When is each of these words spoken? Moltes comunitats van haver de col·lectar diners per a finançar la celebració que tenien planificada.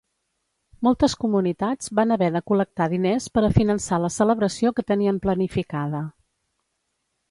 Moltes 0.87 1.15
comunitats 1.23 1.91
van 2.01 2.15
haver 2.15 2.31
de 2.37 2.43
col·lectar 2.53 2.89
diners 2.95 3.29
per 3.37 3.45
a 3.45 3.53
finançar 3.61 4.03
la 4.07 4.13
celebració 4.19 4.77
que 4.81 4.89
tenien 4.93 5.25
planificada. 5.29 6.07